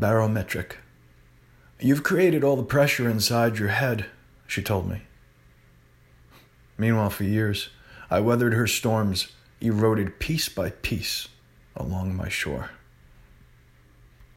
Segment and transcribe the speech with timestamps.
[0.00, 0.78] barometric.
[1.78, 4.06] You've created all the pressure inside your head,
[4.46, 5.02] she told me.
[6.76, 7.68] Meanwhile, for years,
[8.10, 9.28] I weathered her storms,
[9.60, 11.28] eroded piece by piece
[11.76, 12.70] along my shore.